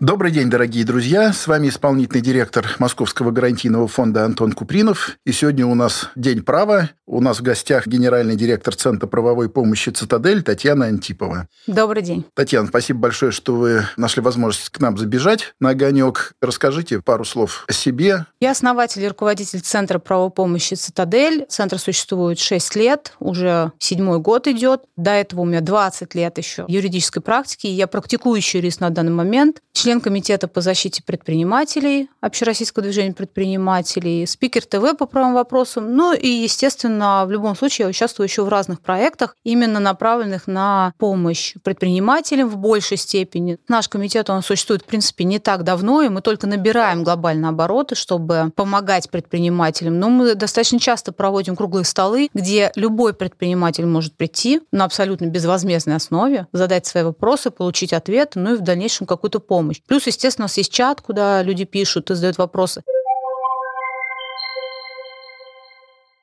[0.00, 1.30] Добрый день, дорогие друзья.
[1.30, 5.18] С вами исполнительный директор Московского гарантийного фонда Антон Купринов.
[5.26, 6.88] И сегодня у нас День права.
[7.04, 11.48] У нас в гостях генеральный директор Центра правовой помощи «Цитадель» Татьяна Антипова.
[11.66, 12.24] Добрый день.
[12.34, 16.32] Татьяна, спасибо большое, что вы нашли возможность к нам забежать на огонек.
[16.40, 18.24] Расскажите пару слов о себе.
[18.40, 21.44] Я основатель и руководитель Центра правовой помощи «Цитадель».
[21.50, 24.82] Центр существует 6 лет, уже седьмой год идет.
[24.96, 27.66] До этого у меня 20 лет еще юридической практики.
[27.66, 34.64] Я практикующий юрист на данный момент, член Комитета по защите предпринимателей, Общероссийского движения предпринимателей, спикер
[34.64, 38.80] ТВ по правым вопросам, ну и, естественно, в любом случае я участвую еще в разных
[38.80, 43.58] проектах, именно направленных на помощь предпринимателям в большей степени.
[43.68, 47.94] Наш комитет, он существует, в принципе, не так давно, и мы только набираем глобально обороты,
[47.94, 49.98] чтобы помогать предпринимателям.
[49.98, 55.96] Но мы достаточно часто проводим круглые столы, где любой предприниматель может прийти на абсолютно безвозмездной
[55.96, 59.79] основе, задать свои вопросы, получить ответы, ну и в дальнейшем какую-то помощь.
[59.86, 62.82] Плюс, естественно, у нас есть чат, куда люди пишут и задают вопросы.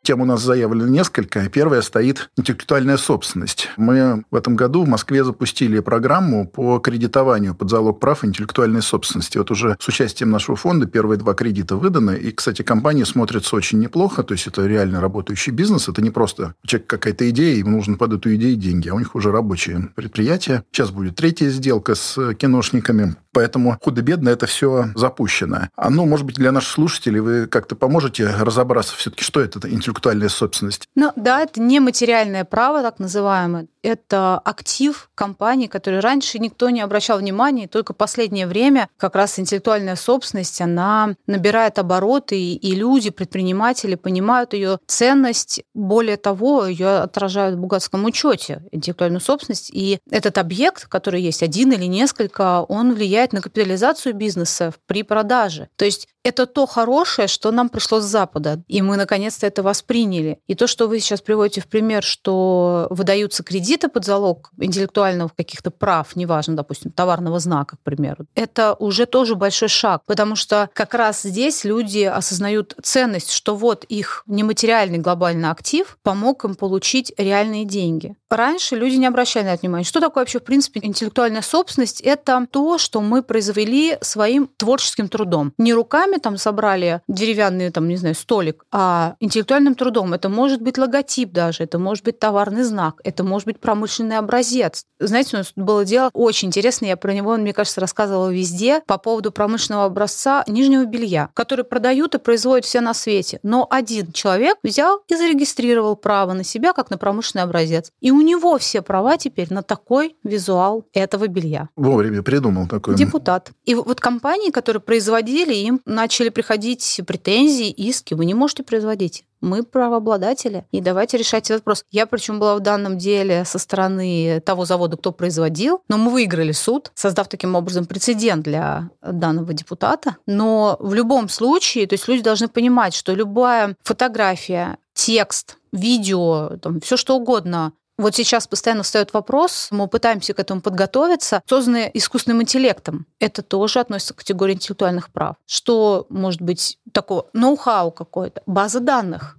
[0.08, 1.50] Тем у нас заявлено несколько.
[1.50, 3.68] Первая стоит интеллектуальная собственность.
[3.76, 9.38] Мы в этом году в Москве запустили программу по кредитованию под залог прав интеллектуальной собственности.
[9.38, 12.12] Вот уже с участием нашего фонда первые два кредита выданы.
[12.12, 14.24] И, кстати, компания смотрится очень неплохо.
[14.24, 15.90] То есть это реально работающий бизнес.
[15.90, 19.14] Это не просто у какая-то идея, ему нужно под эту идею деньги, а у них
[19.14, 20.64] уже рабочие предприятия.
[20.72, 23.18] Сейчас будет третья сделка с киношниками.
[23.38, 25.70] Поэтому худо-бедно это все запущено.
[25.76, 30.30] А ну, может быть, для наших слушателей вы как-то поможете разобраться все-таки, что это интеллектуальная
[30.30, 30.90] собственность?
[30.96, 33.68] Ну, да, это нематериальное право, так называемое.
[33.84, 39.38] Это актив компании, который раньше никто не обращал внимания, и только последнее время как раз
[39.38, 45.62] интеллектуальная собственность, она набирает обороты, и люди, предприниматели понимают ее ценность.
[45.76, 49.70] Более того, ее отражают в бухгалтерском учете интеллектуальную собственность.
[49.72, 55.04] И этот объект, который есть один или несколько, он влияет влияет на капитализацию бизнеса при
[55.04, 55.70] продаже.
[55.76, 60.40] То есть это то хорошее, что нам пришло с Запада, и мы наконец-то это восприняли.
[60.48, 65.72] И то, что вы сейчас приводите в пример, что выдаются кредиты под залог интеллектуальных каких-то
[65.72, 70.94] прав, неважно, допустим, товарного знака, к примеру, это уже тоже большой шаг, потому что как
[70.94, 77.64] раз здесь люди осознают ценность, что вот их нематериальный глобальный актив помог им получить реальные
[77.64, 78.16] деньги.
[78.30, 79.86] Раньше люди не обращали на это внимания.
[79.86, 82.02] Что такое вообще, в принципе, интеллектуальная собственность?
[82.02, 85.54] Это то, что мы произвели своим творческим трудом.
[85.58, 90.14] Не руками там собрали деревянный, там, не знаю, столик, а интеллектуальным трудом.
[90.14, 94.86] Это может быть логотип даже, это может быть товарный знак, это может быть промышленный образец.
[95.00, 98.98] Знаете, у нас было дело очень интересное, я про него, мне кажется, рассказывала везде по
[98.98, 103.40] поводу промышленного образца нижнего белья, который продают и производят все на свете.
[103.44, 107.92] Но один человек взял и зарегистрировал право на себя как на промышленный образец.
[108.00, 111.70] И у него все права теперь на такой визуал этого белья.
[111.76, 112.96] Вовремя придумал такой.
[112.96, 113.52] Депутат.
[113.66, 119.26] И вот компании, которые производили, им на начали приходить претензии, иски, вы не можете производить.
[119.42, 121.84] Мы правообладатели, и давайте решать этот вопрос.
[121.92, 126.54] Я причем была в данном деле со стороны того завода, кто производил, но мы выиграли
[126.54, 130.16] суд, создав таким образом прецедент для данного депутата.
[130.26, 136.80] Но в любом случае, то есть люди должны понимать, что любая фотография, текст, видео, там,
[136.80, 142.42] все что угодно, вот сейчас постоянно встает вопрос, мы пытаемся к этому подготовиться, созданные искусственным
[142.42, 143.08] интеллектом.
[143.20, 145.36] Это тоже относится к категории интеллектуальных прав.
[145.46, 149.37] Что может быть такого ноу-хау какое-то, база данных.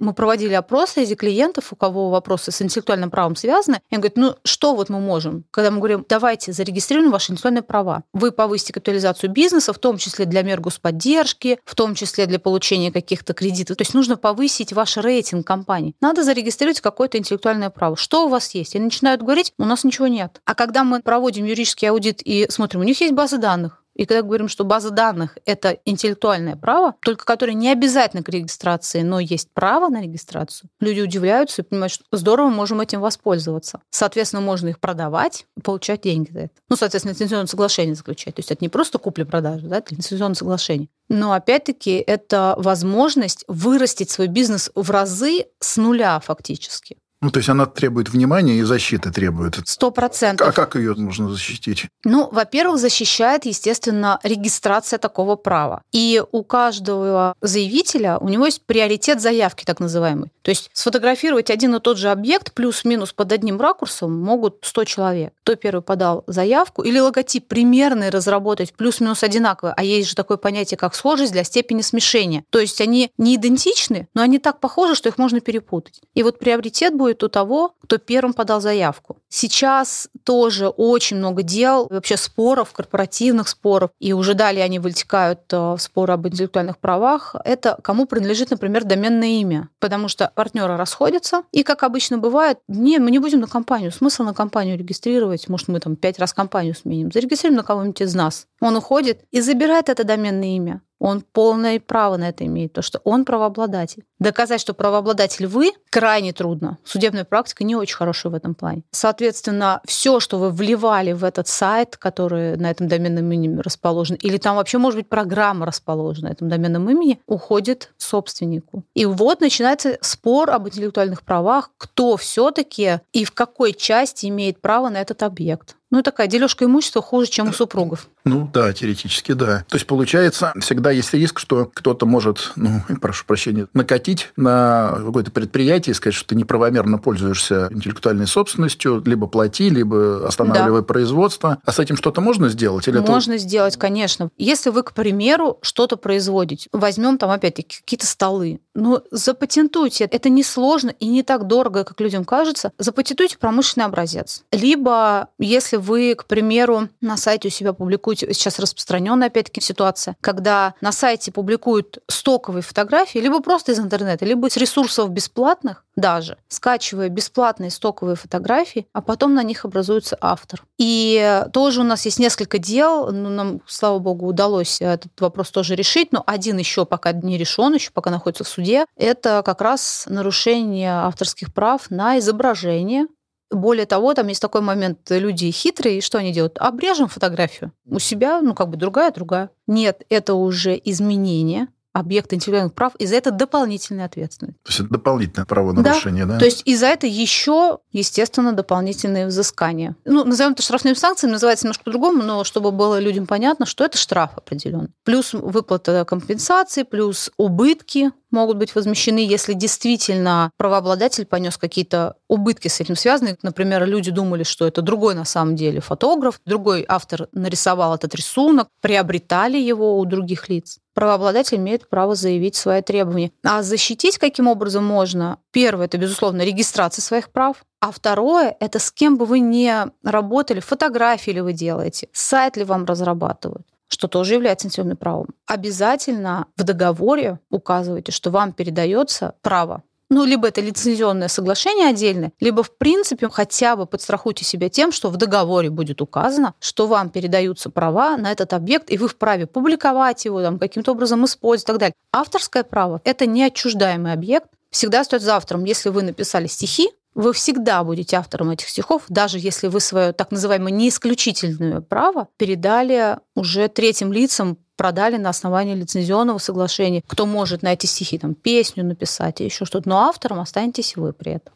[0.00, 4.16] Мы проводили опрос среди клиентов, у кого вопросы с интеллектуальным правом связаны, и он говорит,
[4.16, 5.44] ну что вот мы можем?
[5.50, 8.02] Когда мы говорим, давайте зарегистрируем ваши интеллектуальные права.
[8.12, 12.90] Вы повысите капитализацию бизнеса, в том числе для мер господдержки, в том числе для получения
[12.90, 13.76] каких-то кредитов.
[13.76, 15.94] То есть нужно повысить ваш рейтинг компании.
[16.00, 17.96] Надо зарегистрировать какое-то интеллектуальное право.
[17.96, 18.74] Что у вас есть?
[18.74, 20.40] И начинают говорить, у нас ничего нет.
[20.44, 24.22] А когда мы проводим юридический аудит и смотрим, у них есть базы данных, и когда
[24.22, 29.50] говорим, что база данных— это интеллектуальное право, только которое не обязательно к регистрации, но есть
[29.52, 33.82] право на регистрацию, люди удивляются и понимают, что здорово, можем этим воспользоваться.
[33.90, 36.54] Соответственно, можно их продавать и получать деньги за это.
[36.70, 38.36] Ну, соответственно, лицензионное соглашение заключать.
[38.36, 40.88] То есть это не просто купли-продажа, да, это лицензионное соглашение.
[41.10, 46.96] Но опять-таки это возможность вырастить свой бизнес в разы с нуля фактически.
[47.22, 49.58] Ну, то есть она требует внимания и защиты требует.
[49.66, 50.48] Сто процентов.
[50.48, 51.86] А как ее можно защитить?
[52.04, 55.82] Ну, во-первых, защищает, естественно, регистрация такого права.
[55.92, 60.30] И у каждого заявителя у него есть приоритет заявки, так называемый.
[60.42, 65.32] То есть сфотографировать один и тот же объект плюс-минус под одним ракурсом могут 100 человек.
[65.42, 70.78] Кто первый подал заявку или логотип примерный разработать плюс-минус одинаковый, а есть же такое понятие,
[70.78, 72.44] как схожесть для степени смешения.
[72.48, 76.00] То есть они не идентичны, но они так похожи, что их можно перепутать.
[76.14, 79.16] И вот приоритет будет у того, кто первым подал заявку.
[79.28, 85.56] Сейчас тоже очень много дел, вообще споров, корпоративных споров, и уже далее они вытекают э,
[85.56, 87.34] в споры об интеллектуальных правах.
[87.44, 89.68] Это кому принадлежит, например, доменное имя.
[89.78, 94.22] Потому что партнеры расходятся, и, как обычно бывает, не, мы не будем на компанию, смысл
[94.24, 98.46] на компанию регистрировать, может, мы там пять раз компанию сменим, зарегистрируем на кого-нибудь из нас.
[98.60, 103.00] Он уходит и забирает это доменное имя он полное право на это имеет, то что
[103.04, 104.04] он правообладатель.
[104.20, 106.78] Доказать, что правообладатель вы, крайне трудно.
[106.84, 108.82] Судебная практика не очень хорошая в этом плане.
[108.90, 114.36] Соответственно, все, что вы вливали в этот сайт, который на этом доменном имени расположен, или
[114.36, 118.84] там вообще, может быть, программа расположена на этом доменном имени, уходит собственнику.
[118.94, 124.90] И вот начинается спор об интеллектуальных правах, кто все-таки и в какой части имеет право
[124.90, 125.76] на этот объект.
[125.90, 128.08] Ну, такая дележка имущества хуже, чем у супругов.
[128.22, 129.64] Ну да, теоретически да.
[129.66, 135.30] То есть получается, всегда есть риск, что кто-то может, ну, прошу прощения, накатить на какое-то
[135.30, 140.86] предприятие и сказать, что ты неправомерно пользуешься интеллектуальной собственностью, либо плати, либо останавливай да.
[140.86, 141.58] производство.
[141.64, 142.86] А с этим что-то можно сделать?
[142.88, 143.42] Или можно это...
[143.42, 144.28] сделать, конечно.
[144.36, 150.04] Если вы, к примеру, что-то производите, возьмем там опять-таки какие-то столы, ну, запатентуйте.
[150.04, 152.72] Это несложно и не так дорого, как людям кажется.
[152.78, 154.44] Запатентуйте промышленный образец.
[154.52, 160.74] Либо, если вы, к примеру, на сайте у себя публикуете, сейчас распространенная опять-таки ситуация, когда
[160.80, 167.08] на сайте публикуют стоковые фотографии, либо просто из интернета, либо с ресурсов бесплатных даже, скачивая
[167.08, 170.62] бесплатные стоковые фотографии, а потом на них образуется автор.
[170.78, 175.74] И тоже у нас есть несколько дел, ну, нам, слава богу, удалось этот вопрос тоже
[175.74, 180.06] решить, но один еще пока не решен, еще пока находится в суде, это как раз
[180.08, 183.06] нарушение авторских прав на изображение
[183.50, 186.58] более того, там есть такой момент, люди хитрые, и что они делают?
[186.58, 187.72] Обрежем фотографию.
[187.86, 189.50] У себя, ну, как бы другая, другая.
[189.66, 194.58] Нет, это уже изменение объекта интеллектуальных прав, и за это дополнительная ответственность.
[194.62, 196.34] То есть это дополнительное правонарушение, да?
[196.34, 196.38] да?
[196.38, 199.96] То есть и за это еще, естественно, дополнительные взыскания.
[200.04, 203.98] Ну, назовем это штрафными санкциями, называется немножко по-другому, но чтобы было людям понятно, что это
[203.98, 204.90] штраф определенный.
[205.04, 212.80] Плюс выплата компенсации, плюс убытки могут быть возмещены, если действительно правообладатель понес какие-то убытки с
[212.80, 213.36] этим связанные.
[213.42, 218.68] Например, люди думали, что это другой на самом деле фотограф, другой автор нарисовал этот рисунок,
[218.80, 223.32] приобретали его у других лиц правообладатель имеет право заявить свои требования.
[223.42, 225.38] А защитить каким образом можно?
[225.50, 227.64] Первое, это, безусловно, регистрация своих прав.
[227.80, 232.64] А второе, это с кем бы вы не работали, фотографии ли вы делаете, сайт ли
[232.64, 235.26] вам разрабатывают что тоже является интеллектуальным правом.
[235.46, 242.62] Обязательно в договоре указывайте, что вам передается право ну, либо это лицензионное соглашение отдельное, либо,
[242.62, 247.70] в принципе, хотя бы подстрахуйте себя тем, что в договоре будет указано, что вам передаются
[247.70, 251.78] права на этот объект, и вы вправе публиковать его, там, каким-то образом использовать и так
[251.78, 251.94] далее.
[252.12, 255.64] Авторское право– это неотчуждаемый объект, всегда стоит за автором.
[255.64, 260.30] Если вы написали стихи, вы всегда будете автором этих стихов, даже если вы свое так
[260.30, 267.02] называемое неисключительное право передали уже третьим лицам продали на основании лицензионного соглашения.
[267.06, 269.86] Кто может на эти стихи там песню написать еще что-то.
[269.86, 271.52] Но автором останетесь вы при этом.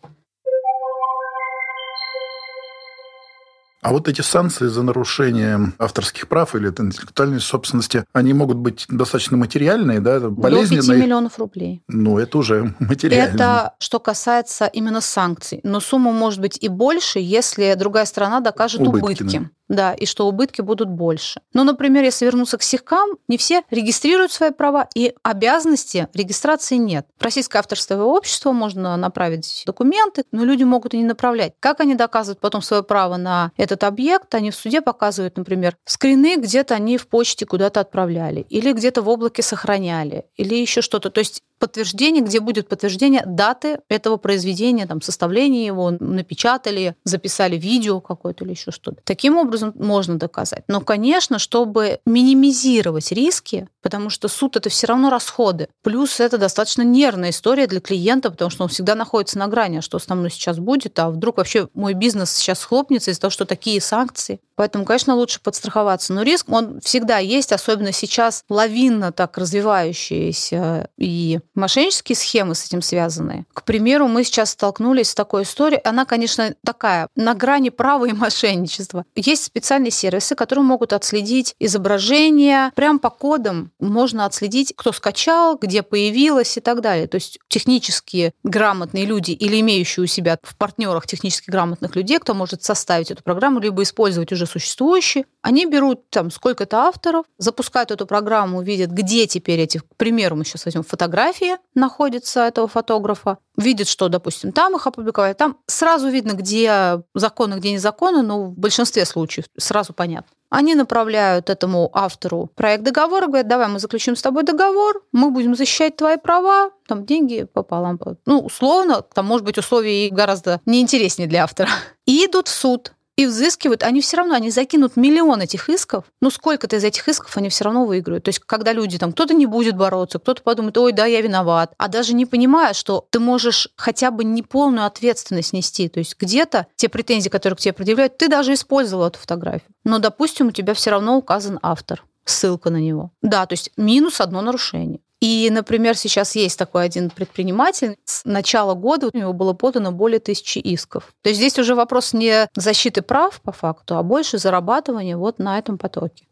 [3.81, 9.39] А вот эти санкции за нарушение авторских прав или интеллектуальной собственности, они могут быть достаточно
[9.39, 10.83] материальные, да, болезненные.
[10.83, 11.83] До 5 миллионов рублей.
[11.89, 13.35] Ну, это уже материально.
[13.35, 15.61] Это что касается именно санкций.
[15.63, 19.23] Но сумма может быть и больше, если другая страна докажет убытки.
[19.23, 19.51] убытки.
[19.69, 21.41] Да, и что убытки будут больше.
[21.55, 27.07] Но, например, если вернуться к сихкам, не все регистрируют свои права, и обязанности регистрации нет.
[27.19, 31.55] В российское авторское общество можно направить документы, но люди могут и не направлять.
[31.61, 34.35] Как они доказывают потом свое право на этот объект?
[34.35, 39.09] Они в суде показывают, например, скрины где-то они в почте куда-то отправляли, или где-то в
[39.09, 41.11] облаке сохраняли, или еще что-то.
[41.11, 48.01] То есть подтверждение, где будет подтверждение даты этого произведения, там, составления его, напечатали, записали видео
[48.01, 49.01] какое-то или еще что-то.
[49.05, 50.65] Таким образом можно доказать.
[50.69, 55.69] Но, конечно, чтобы минимизировать риски, потому что суд это все равно расходы.
[55.83, 59.83] Плюс это достаточно нервная история для клиента, потому что он всегда находится на грани, а
[59.83, 63.45] что со мной сейчас будет, а вдруг вообще мой бизнес сейчас схлопнется из-за того, что
[63.45, 64.41] такие санкции.
[64.57, 66.13] Поэтому, конечно, лучше подстраховаться.
[66.13, 72.83] Но риск, он всегда есть, особенно сейчас лавинно так развивающиеся и мошеннические схемы с этим
[72.83, 73.47] связаны.
[73.53, 75.81] К примеру, мы сейчас столкнулись с такой историей.
[75.85, 79.05] Она, конечно, такая, на грани права и мошенничества.
[79.15, 82.71] Есть специальные сервисы, которые могут отследить изображение.
[82.75, 87.07] Прям по кодам можно отследить, кто скачал, где появилось и так далее.
[87.07, 92.35] То есть технически грамотные люди или имеющие у себя в партнерах технически грамотных людей, кто
[92.35, 98.07] может составить эту программу, либо использовать уже существующие, они берут там сколько-то авторов, запускают эту
[98.07, 103.89] программу, видят, где теперь эти, к примеру, мы сейчас возьмем фотографии находятся этого фотографа, видят,
[103.89, 109.05] что, допустим, там их опубликовали, там сразу видно, где законы, где незаконно, но в большинстве
[109.05, 110.31] случаев сразу понятно.
[110.51, 115.57] Они направляют этому автору проект договора, говорят, давай мы заключим с тобой договор, мы будем
[115.57, 117.99] защищать твои права, там деньги пополам.
[118.25, 121.71] Ну, условно, там, может быть, условия гораздо неинтереснее для автора.
[122.07, 126.31] И идут в суд и взыскивают, они все равно, они закинут миллион этих исков, ну
[126.31, 128.25] сколько-то из этих исков они все равно выиграют.
[128.25, 131.73] То есть когда люди там, кто-то не будет бороться, кто-то подумает, ой, да, я виноват,
[131.79, 135.89] а даже не понимая, что ты можешь хотя бы неполную ответственность нести.
[135.89, 139.71] То есть где-то те претензии, которые к тебе предъявляют, ты даже использовал эту фотографию.
[139.85, 143.11] Но, допустим, у тебя все равно указан автор ссылка на него.
[143.23, 145.01] Да, то есть минус одно нарушение.
[145.25, 147.97] И, например, сейчас есть такой один предприниматель.
[148.05, 151.15] С начала года у него было подано более тысячи исков.
[151.23, 155.59] То есть здесь уже вопрос не защиты прав по факту, а больше зарабатывания вот на
[155.59, 156.27] этом потоке.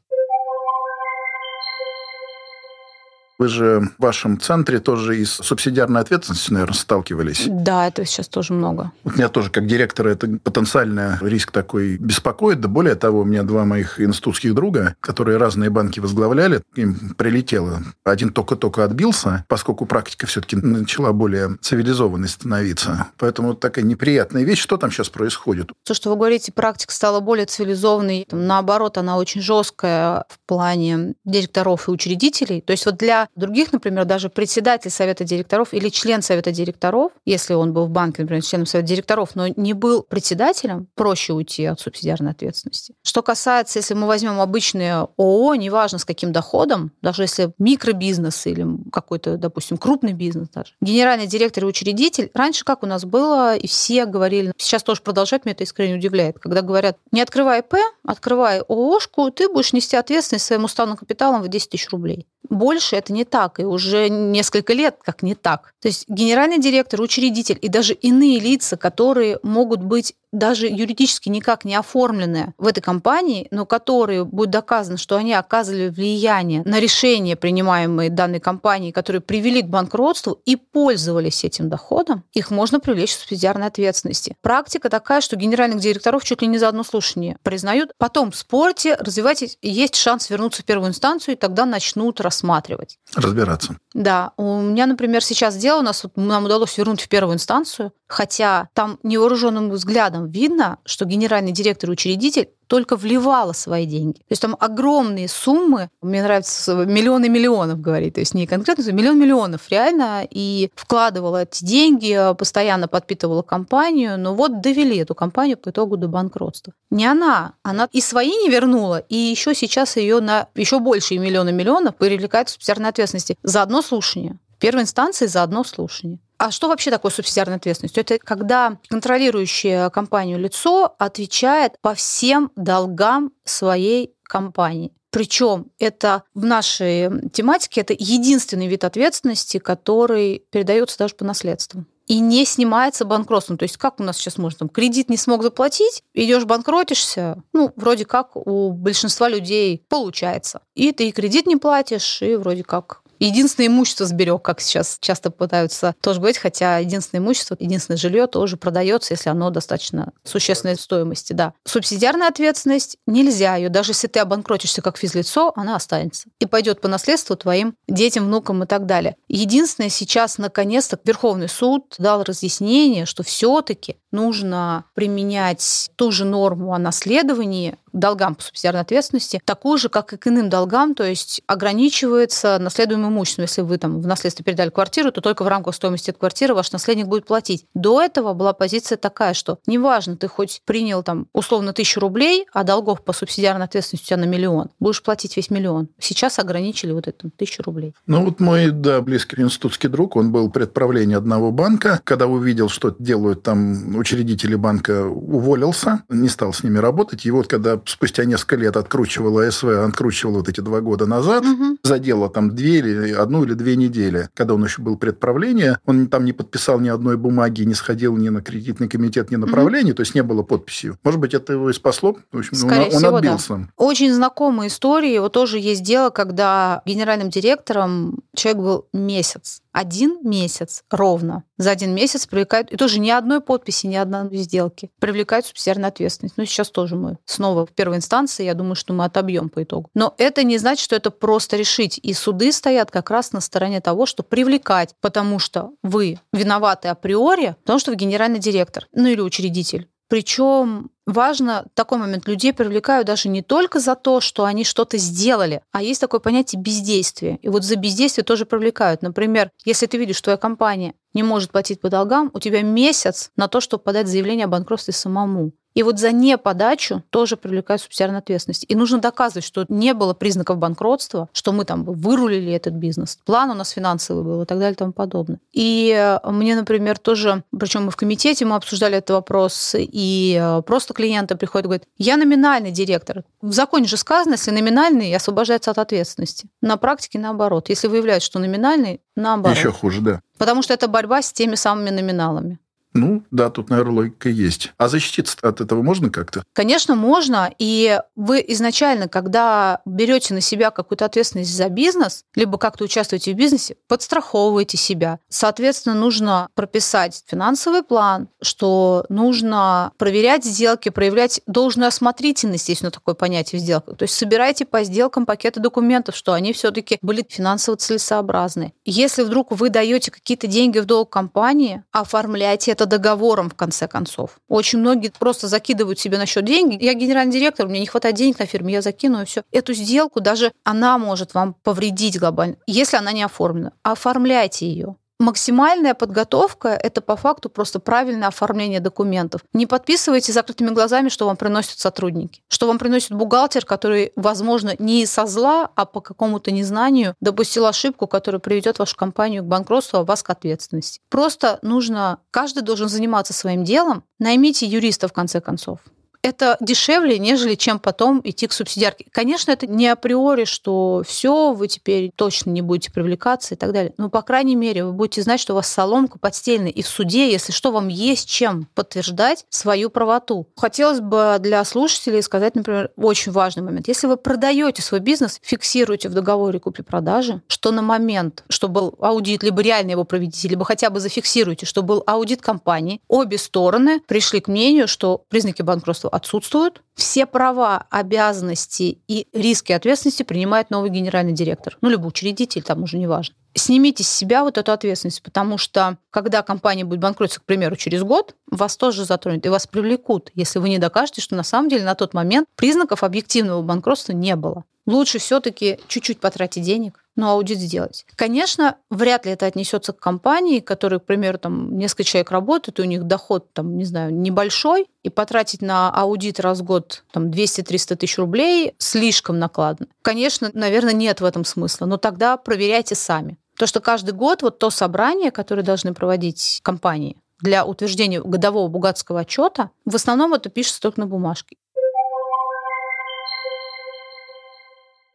[3.42, 7.48] Вы же в вашем центре тоже и с субсидиарной ответственностью, наверное, сталкивались.
[7.48, 8.92] Да, это сейчас тоже много.
[9.02, 12.60] Вот меня тоже, как директора, это потенциальный риск такой беспокоит.
[12.60, 17.82] Да более того, у меня два моих институтских друга, которые разные банки возглавляли, им прилетело.
[18.04, 23.08] Один только-только отбился, поскольку практика все-таки начала более цивилизованной становиться.
[23.18, 24.60] Поэтому такая неприятная вещь.
[24.60, 25.72] Что там сейчас происходит?
[25.84, 28.28] То, что вы говорите, практика стала более цивилизованной.
[28.30, 32.60] Наоборот, она очень жесткая в плане директоров и учредителей.
[32.60, 37.54] То есть вот для других, например, даже председатель совета директоров или член совета директоров, если
[37.54, 41.80] он был в банке, например, членом совета директоров, но не был председателем, проще уйти от
[41.80, 42.94] субсидиарной ответственности.
[43.02, 48.66] Что касается, если мы возьмем обычные ООО, неважно с каким доходом, даже если микробизнес или
[48.90, 53.66] какой-то, допустим, крупный бизнес даже, генеральный директор и учредитель, раньше как у нас было, и
[53.66, 57.74] все говорили, сейчас тоже продолжать, меня это искренне удивляет, когда говорят, не открывай ИП,
[58.04, 62.26] открывай ООшку, ты будешь нести ответственность своим уставным капиталом в 10 тысяч рублей.
[62.48, 65.74] Больше это не так, и уже несколько лет как не так.
[65.80, 71.64] То есть генеральный директор, учредитель и даже иные лица, которые могут быть даже юридически никак
[71.64, 77.36] не оформленные в этой компании, но которые будет доказано, что они оказывали влияние на решения,
[77.36, 83.20] принимаемые данной компанией, которые привели к банкротству и пользовались этим доходом, их можно привлечь к
[83.20, 84.36] субсидиарной ответственности.
[84.40, 87.92] Практика такая, что генеральных директоров чуть ли не за одно слушание признают.
[87.98, 92.98] Потом спорьте, развивайтесь, есть шанс вернуться в первую инстанцию, и тогда начнут рассматривать.
[93.14, 93.76] Разбираться.
[93.92, 94.32] Да.
[94.36, 98.68] У меня, например, сейчас дело у нас, вот нам удалось вернуть в первую инстанцию, хотя
[98.74, 104.18] там невооруженным взглядом видно, что генеральный директор и учредитель только вливала свои деньги.
[104.20, 108.92] То есть там огромные суммы, мне нравится миллионы миллионов говорить, то есть не конкретно, а
[108.92, 115.58] миллион миллионов реально, и вкладывала эти деньги, постоянно подпитывала компанию, но вот довели эту компанию
[115.58, 116.72] по итогу до банкротства.
[116.88, 121.52] Не она, она и свои не вернула, и еще сейчас ее на еще большие миллионы
[121.52, 124.38] миллионов привлекает к субсидиарной ответственности за одно слушание.
[124.56, 126.20] В первой инстанции за одно слушание.
[126.42, 127.96] А что вообще такое субсидиарная ответственность?
[127.96, 134.92] Это когда контролирующее компанию лицо отвечает по всем долгам своей компании.
[135.10, 142.18] Причем это в нашей тематике это единственный вид ответственности, который передается даже по наследству и
[142.18, 143.56] не снимается банкротством.
[143.56, 144.60] То есть как у нас сейчас можно?
[144.60, 150.62] Там, кредит не смог заплатить, идешь банкротишься, ну, вроде как у большинства людей получается.
[150.74, 155.30] И ты и кредит не платишь, и вроде как единственное имущество сберег, как сейчас часто
[155.30, 161.32] пытаются тоже говорить, хотя единственное имущество, единственное жилье тоже продается, если оно достаточно существенной стоимости,
[161.32, 161.54] да.
[161.64, 166.88] Субсидиарная ответственность нельзя ее, даже если ты обанкротишься как физлицо, она останется и пойдет по
[166.88, 169.16] наследству твоим детям, внукам и так далее.
[169.28, 176.78] Единственное, сейчас наконец-то Верховный суд дал разъяснение, что все-таки нужно применять ту же норму о
[176.78, 182.58] наследовании долгам по субсидиарной ответственности, такую же, как и к иным долгам, то есть ограничивается
[182.58, 183.42] наследуемым имуществом.
[183.42, 186.72] Если вы там в наследство передали квартиру, то только в рамках стоимости этой квартиры ваш
[186.72, 187.66] наследник будет платить.
[187.74, 192.64] До этого была позиция такая, что неважно, ты хоть принял там условно тысячу рублей, а
[192.64, 195.88] долгов по субсидиарной ответственности у тебя на миллион, будешь платить весь миллион.
[195.98, 197.94] Сейчас ограничили вот это тысячу рублей.
[198.06, 202.94] Ну вот мой, да, близкий институтский друг, он был предправление одного банка, когда увидел, что
[202.98, 207.26] делают там учредители банка, уволился, не стал с ними работать.
[207.26, 211.78] И вот когда спустя несколько лет откручивала СВ, откручивала вот эти два года назад, угу.
[211.82, 216.08] за дело там две или одну или две недели, когда он еще был предправление, он
[216.08, 219.92] там не подписал ни одной бумаги, не сходил ни на кредитный комитет, ни на правление,
[219.92, 219.96] угу.
[219.96, 220.94] то есть не было подписи.
[221.02, 222.16] Может быть, это его и спасло?
[222.30, 223.56] В общем, Скорее он, всего, отбился.
[223.56, 223.68] Да.
[223.76, 225.18] Очень знакомые истории.
[225.18, 231.44] Вот тоже есть дело, когда генеральным директором человек был месяц один месяц ровно.
[231.56, 236.36] За один месяц привлекают, и тоже ни одной подписи, ни одной сделки, привлекают субсидиарную ответственность.
[236.36, 239.88] Ну, сейчас тоже мы снова в первой инстанции, я думаю, что мы отобьем по итогу.
[239.94, 241.98] Но это не значит, что это просто решить.
[242.02, 247.56] И суды стоят как раз на стороне того, что привлекать, потому что вы виноваты априори,
[247.62, 249.88] потому что вы генеральный директор, ну или учредитель.
[250.12, 252.28] Причем важно такой момент.
[252.28, 256.60] Людей привлекают даже не только за то, что они что-то сделали, а есть такое понятие
[256.60, 257.38] бездействия.
[257.40, 259.00] И вот за бездействие тоже привлекают.
[259.00, 263.30] Например, если ты видишь, что твоя компания не может платить по долгам, у тебя месяц
[263.36, 265.52] на то, чтобы подать заявление о банкротстве самому.
[265.74, 268.64] И вот за неподачу тоже привлекают субсидиарную ответственность.
[268.68, 273.18] И нужно доказывать, что не было признаков банкротства, что мы там вырулили этот бизнес.
[273.24, 275.40] План у нас финансовый был и так далее и тому подобное.
[275.52, 280.62] И э, мне, например, тоже, причем мы в комитете мы обсуждали этот вопрос, и э,
[280.62, 283.24] просто клиенты приходят и говорят, я номинальный директор.
[283.40, 286.48] В законе же сказано, если номинальный, освобождается от ответственности.
[286.60, 287.68] На практике наоборот.
[287.68, 289.58] Если выявляют, что номинальный, наоборот.
[289.58, 290.20] Еще хуже, да.
[290.38, 292.58] Потому что это борьба с теми самыми номиналами.
[292.94, 294.72] Ну, да, тут, наверное, логика есть.
[294.76, 296.42] А защититься от этого можно как-то?
[296.52, 297.50] Конечно, можно.
[297.58, 303.36] И вы изначально, когда берете на себя какую-то ответственность за бизнес, либо как-то участвуете в
[303.36, 305.18] бизнесе, подстраховываете себя.
[305.28, 313.14] Соответственно, нужно прописать финансовый план, что нужно проверять сделки, проявлять должную осмотрительность, есть на такое
[313.14, 313.94] понятие в.
[313.94, 318.72] То есть собирайте по сделкам пакеты документов, что они все-таки были финансово целесообразны.
[318.84, 323.88] Если вдруг вы даете какие-то деньги в долг компании, оформляйте это это договором, в конце
[323.88, 324.38] концов.
[324.48, 326.82] Очень многие просто закидывают себе на счет деньги.
[326.82, 329.42] Я генеральный директор, мне не хватает денег на фирме, я закину и все.
[329.52, 333.72] Эту сделку даже она может вам повредить глобально, если она не оформлена.
[333.82, 334.96] Оформляйте ее.
[335.22, 339.42] Максимальная подготовка– это по факту просто правильное оформление документов.
[339.52, 345.06] Не подписывайте закрытыми глазами, что вам приносят сотрудники, что вам приносит бухгалтер, который, возможно, не
[345.06, 350.04] со зла, а по какому-то незнанию допустил ошибку, которая приведет вашу компанию к банкротству, а
[350.04, 351.00] вас к ответственности.
[351.08, 355.78] Просто нужно, каждый должен заниматься своим делом, наймите юриста в конце концов
[356.22, 359.06] это дешевле, нежели чем потом идти к субсидиарке.
[359.10, 363.92] Конечно, это не априори, что все, вы теперь точно не будете привлекаться и так далее.
[363.98, 366.70] Но, по крайней мере, вы будете знать, что у вас соломка подстельная.
[366.70, 370.46] И в суде, если что, вам есть чем подтверждать свою правоту.
[370.56, 373.88] Хотелось бы для слушателей сказать, например, очень важный момент.
[373.88, 379.42] Если вы продаете свой бизнес, фиксируйте в договоре купли-продажи, что на момент, что был аудит,
[379.42, 384.40] либо реально его проведите, либо хотя бы зафиксируйте, что был аудит компании, обе стороны пришли
[384.40, 386.82] к мнению, что признаки банкротства отсутствуют.
[386.94, 391.76] Все права, обязанности и риски ответственности принимает новый генеральный директор.
[391.80, 393.34] Ну, либо учредитель, там уже не важно.
[393.54, 398.02] Снимите с себя вот эту ответственность, потому что когда компания будет банкротиться, к примеру, через
[398.02, 401.84] год, вас тоже затронет и вас привлекут, если вы не докажете, что на самом деле
[401.84, 404.64] на тот момент признаков объективного банкротства не было.
[404.86, 408.06] Лучше все-таки чуть-чуть потратить денег, но аудит сделать.
[408.16, 412.82] Конечно, вряд ли это отнесется к компании, которая, к примеру, там несколько человек работают, и
[412.82, 417.30] у них доход, там, не знаю, небольшой, и потратить на аудит раз в год там
[417.30, 419.86] 200-300 тысяч рублей слишком накладно.
[420.02, 423.38] Конечно, наверное, нет в этом смысла, но тогда проверяйте сами.
[423.56, 429.20] То, что каждый год вот то собрание, которое должны проводить компании для утверждения годового бухгалтерского
[429.20, 431.56] отчета, в основном это пишется только на бумажке.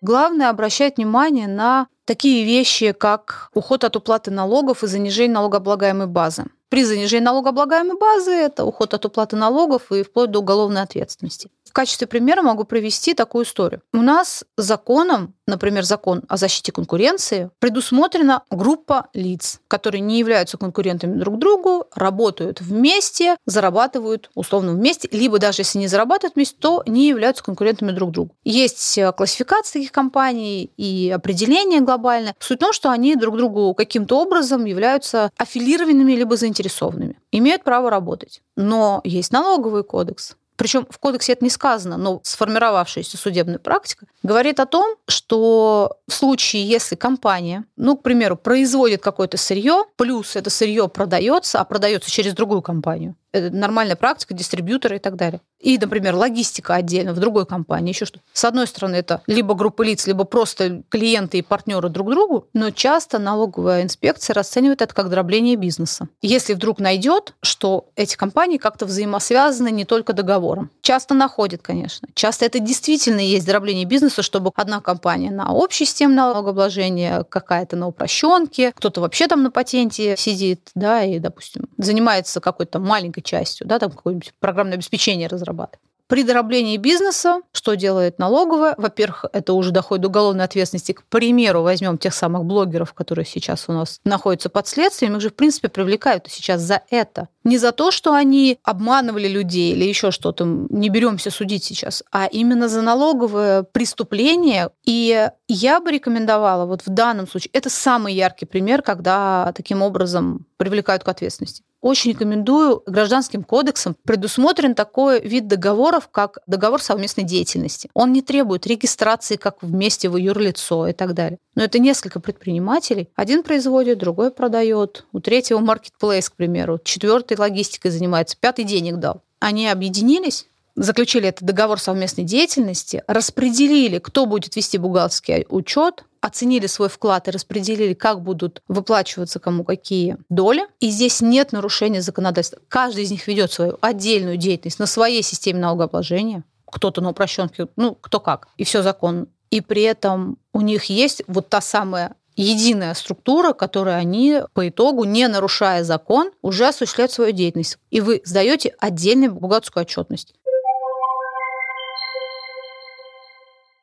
[0.01, 6.45] Главное обращать внимание на такие вещи, как уход от уплаты налогов и занижение налогооблагаемой базы.
[6.69, 11.49] При занижении налогооблагаемой базы это уход от уплаты налогов и вплоть до уголовной ответственности.
[11.63, 13.81] В качестве примера могу привести такую историю.
[13.93, 21.17] У нас законом, например, закон о защите конкуренции, предусмотрена группа лиц, которые не являются конкурентами
[21.17, 27.07] друг другу, работают вместе, зарабатывают условно вместе, либо даже если не зарабатывают вместе, то не
[27.07, 28.31] являются конкурентами друг другу.
[28.43, 32.35] Есть э, классификация таких компаний и определение глобальное.
[32.39, 37.89] Суть в том, что они друг другу каким-то образом являются аффилированными либо заинтересованными, имеют право
[37.89, 38.41] работать.
[38.55, 44.59] Но есть налоговый кодекс, причем в кодексе это не сказано, но сформировавшаяся судебная практика говорит
[44.59, 50.49] о том, что в случае, если компания, ну, к примеру, производит какое-то сырье, плюс это
[50.49, 55.41] сырье продается, а продается через другую компанию, Это нормальная практика, дистрибьюторы и так далее.
[55.59, 58.19] И, например, логистика отдельно в другой компании, еще что.
[58.31, 62.69] С одной стороны, это либо группа лиц, либо просто клиенты и партнеры друг другу, но
[62.69, 66.09] часто налоговая инспекция расценивает это как дробление бизнеса.
[66.21, 70.69] Если вдруг найдет, что эти компании как-то взаимосвязаны не только договором.
[70.81, 72.07] Часто находит, конечно.
[72.13, 77.87] Часто это действительно есть дробление бизнеса, чтобы одна компания на общей системе налогообложения, какая-то на
[77.87, 83.77] упрощенке, кто-то вообще там на патенте сидит, да, и, допустим, занимается какой-то маленькой частью, да,
[83.79, 85.81] там какое-нибудь программное обеспечение разрабатывает.
[86.07, 88.75] При дроблении бизнеса что делает налоговая?
[88.77, 90.93] Во-первых, это уже доходит до уголовной ответственности.
[90.93, 95.29] К примеру, возьмем тех самых блогеров, которые сейчас у нас находятся под следствием, их же,
[95.29, 97.27] в принципе, привлекают сейчас за это.
[97.43, 102.27] Не за то, что они обманывали людей или еще что-то, не беремся судить сейчас, а
[102.27, 104.69] именно за налоговое преступление.
[104.85, 110.45] И я бы рекомендовала вот в данном случае, это самый яркий пример, когда таким образом
[110.57, 117.89] привлекают к ответственности очень рекомендую гражданским кодексом предусмотрен такой вид договоров, как договор совместной деятельности.
[117.93, 121.37] Он не требует регистрации как вместе в юрлицо и так далее.
[121.55, 123.09] Но это несколько предпринимателей.
[123.15, 125.05] Один производит, другой продает.
[125.11, 126.79] У третьего маркетплейс, к примеру.
[126.83, 129.21] Четвертый логистикой занимается, пятый денег дал.
[129.39, 136.89] Они объединились, заключили этот договор совместной деятельности, распределили, кто будет вести бухгалтерский учет, оценили свой
[136.89, 140.65] вклад и распределили, как будут выплачиваться кому какие доли.
[140.79, 142.59] И здесь нет нарушения законодательства.
[142.67, 146.43] Каждый из них ведет свою отдельную деятельность на своей системе налогообложения.
[146.65, 148.47] Кто-то на упрощенке, ну, кто как.
[148.57, 149.27] И все законно.
[149.49, 155.05] И при этом у них есть вот та самая единая структура, которой они по итогу,
[155.05, 157.77] не нарушая закон, уже осуществляют свою деятельность.
[157.89, 160.35] И вы сдаете отдельную бухгалтерскую отчетность.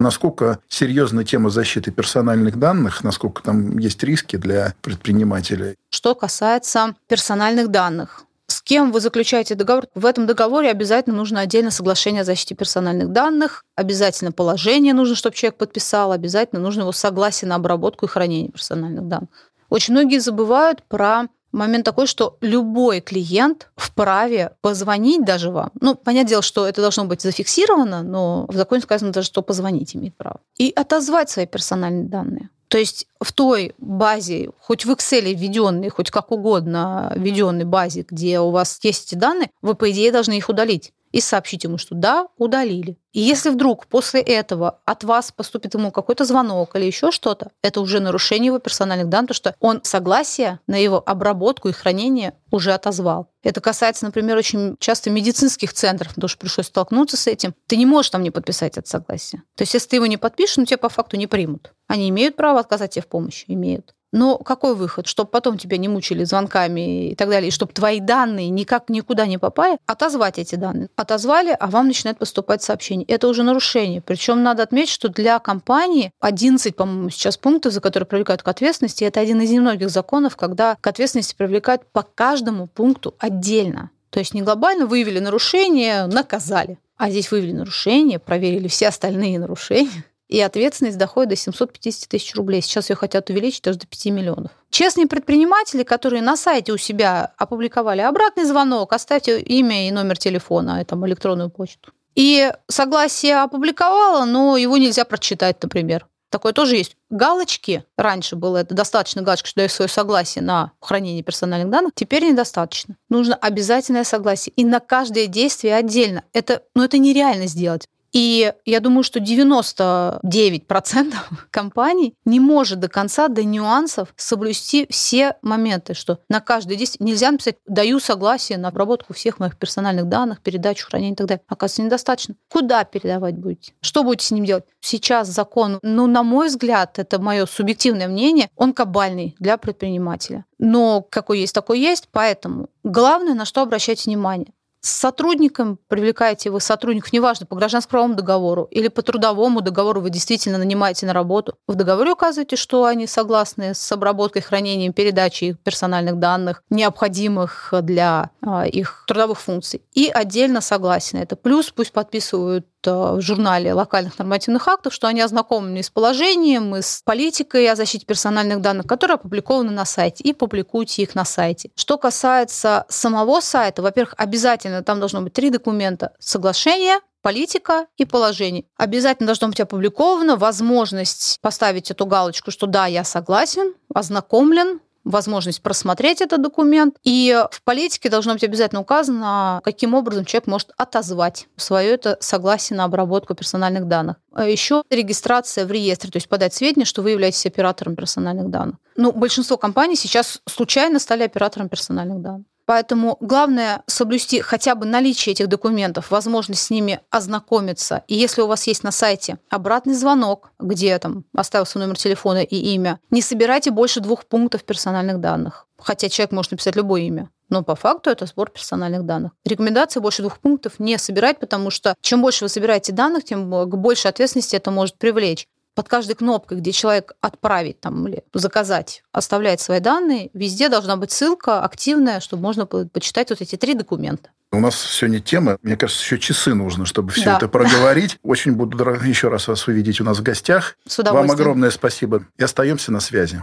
[0.01, 5.77] Насколько серьезна тема защиты персональных данных, насколько там есть риски для предпринимателей?
[5.91, 9.87] Что касается персональных данных, с кем вы заключаете договор.
[9.95, 15.37] В этом договоре обязательно нужно отдельно соглашение о защите персональных данных, обязательно положение нужно, чтобы
[15.37, 19.31] человек подписал, обязательно нужно его согласие на обработку и хранение персональных данных.
[19.71, 21.25] Очень многие забывают про
[21.55, 25.71] момент такой, что любой клиент вправе позвонить даже вам.
[25.81, 29.95] Ну, понятное дело, что это должно быть зафиксировано, но в законе сказано даже, что позвонить
[29.97, 30.41] имеет право.
[30.57, 32.51] И отозвать свои персональные данные.
[32.69, 38.41] То есть в той базе, хоть в Excel введенной, хоть как угодно введенной базе, где
[38.41, 41.95] у вас есть эти данные, вы, по идее, должны их удалить и сообщить ему, что
[41.95, 42.99] да, удалили.
[43.13, 47.81] И если вдруг после этого от вас поступит ему какой-то звонок или еще что-то, это
[47.81, 52.73] уже нарушение его персональных данных, потому что он согласие на его обработку и хранение уже
[52.73, 53.31] отозвал.
[53.45, 57.55] Это касается, например, очень часто медицинских центров, потому что пришлось столкнуться с этим.
[57.69, 59.43] Ты не можешь там не подписать это согласие.
[59.55, 61.75] То есть, если ты его не подпишешь, ну, тебя по факту не примут.
[61.87, 63.45] Они имеют право отказать тебе в помощи?
[63.47, 63.95] Имеют.
[64.15, 65.09] Но какой выход?
[65.09, 69.27] Чтобы потом тебя не мучили звонками и так далее, и чтобы твои данные никак никуда
[69.27, 70.89] не попали, отозвать эти данные.
[70.95, 73.05] Отозвали, а вам начинает поступать сообщение.
[73.07, 74.01] Это уже нарушение.
[74.01, 79.03] Причем надо отметить, что для компании 11, по-моему, сейчас пунктов, за которые привлекают к ответственности,
[79.03, 83.91] это один из немногих законов, когда к ответственности привлекают по каждому пункту отдельно.
[84.11, 86.79] То есть не глобально выявили нарушение, наказали.
[86.97, 92.61] А здесь выявили нарушение, проверили все остальные нарушения, и ответственность доходит до 750 тысяч рублей.
[92.61, 94.51] Сейчас ее хотят увеличить даже до 5 миллионов.
[94.69, 100.81] Честные предприниматели, которые на сайте у себя опубликовали обратный звонок, оставьте имя и номер телефона,
[100.81, 101.93] и там электронную почту.
[102.17, 106.09] И согласие опубликовала, но его нельзя прочитать, например.
[106.31, 106.97] Такое тоже есть.
[107.11, 107.85] Галочки.
[107.97, 111.93] Раньше было это достаточно галочки, что даю свое согласие на хранение персональных данных.
[111.95, 112.97] Теперь недостаточно.
[113.09, 114.53] Нужно обязательное согласие.
[114.57, 116.25] И на каждое действие отдельно.
[116.33, 117.89] Это, ну, это нереально сделать.
[118.15, 121.15] И я думаю, что 99%
[121.51, 127.33] компаний не может до конца, до нюансов соблюсти все моменты, что на каждое действие нельзя
[127.33, 131.43] написать «даю согласие на обработку всех моих персональных данных, передачу, хранение и так далее».
[131.49, 132.37] Оказывается, недостаточно.
[132.49, 133.73] Куда передавать будете?
[133.81, 134.65] Что будете с ним делать?
[134.81, 140.45] Сейчас закон, ну, на мой взгляд, это мое субъективное мнение, он кабальный для предпринимателя.
[140.59, 144.53] Но какой есть, такой есть, поэтому главное, на что обращать внимание
[144.85, 150.59] с сотрудником привлекаете вы сотрудников, неважно, по гражданско-правовому договору или по трудовому договору вы действительно
[150.59, 151.57] нанимаете на работу.
[151.67, 158.67] В договоре указываете, что они согласны с обработкой, хранением, передачей персональных данных, необходимых для а,
[158.67, 159.81] их трудовых функций.
[159.95, 161.35] И отдельно согласен это.
[161.35, 167.03] Плюс пусть подписывают в журнале локальных нормативных актов, что они ознакомлены с положением, и с
[167.05, 171.71] политикой о защите персональных данных, которые опубликованы на сайте, и публикуйте их на сайте.
[171.75, 176.13] Что касается самого сайта, во-первых, обязательно там должно быть три документа.
[176.19, 178.65] Соглашение, политика и положение.
[178.77, 186.21] Обязательно должно быть опубликовано возможность поставить эту галочку, что да, я согласен, ознакомлен, возможность просмотреть
[186.21, 186.97] этот документ.
[187.05, 192.77] И в политике должно быть обязательно указано, каким образом человек может отозвать свое это согласие
[192.77, 194.17] на обработку персональных данных.
[194.33, 198.77] А еще регистрация в реестре, то есть подать сведения, что вы являетесь оператором персональных данных.
[198.97, 202.47] Ну, большинство компаний сейчас случайно стали оператором персональных данных.
[202.67, 208.03] Поэтому главное соблюсти хотя бы наличие этих документов, возможность с ними ознакомиться.
[208.09, 212.43] И если у вас есть на сайте обратный звонок, где там оставил свой номер телефона
[212.43, 215.67] и имя, не собирайте больше двух пунктов персональных данных.
[215.79, 217.31] Хотя человек может написать любое имя.
[217.51, 219.33] Но по факту это сбор персональных данных.
[219.45, 223.77] Рекомендация больше двух пунктов не собирать, потому что чем больше вы собираете данных, тем к
[223.77, 229.61] большей ответственности это может привлечь под каждой кнопкой, где человек отправить там, или заказать, оставляет
[229.61, 234.31] свои данные, везде должна быть ссылка активная, чтобы можно было почитать вот эти три документа.
[234.53, 237.37] У нас сегодня тема, мне кажется, еще часы нужно, чтобы все да.
[237.39, 238.19] это проговорить.
[238.23, 240.77] Очень буду еще раз вас увидеть у нас в гостях.
[240.87, 241.29] С удовольствием.
[241.29, 242.25] Вам огромное спасибо.
[242.37, 243.43] И остаемся на связи.